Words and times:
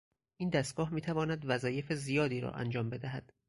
این 0.37 0.49
دستگاه 0.49 0.93
میتواند 0.93 1.45
وظایف 1.47 1.93
زیادی 1.93 2.41
را 2.41 2.51
انجام 2.51 2.89
بدهد. 2.89 3.33